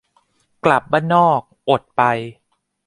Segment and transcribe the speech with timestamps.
[0.65, 2.01] กลับบ้านนอก อดไป